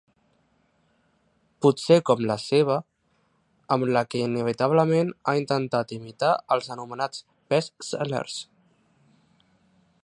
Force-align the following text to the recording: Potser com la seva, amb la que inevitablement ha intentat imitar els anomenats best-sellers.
Potser 1.65 1.97
com 2.09 2.23
la 2.31 2.37
seva, 2.43 2.77
amb 3.77 3.89
la 3.97 4.03
que 4.15 4.23
inevitablement 4.29 5.13
ha 5.33 5.37
intentat 5.43 5.95
imitar 5.99 6.33
els 6.57 6.73
anomenats 6.77 7.23
best-sellers. 7.55 8.41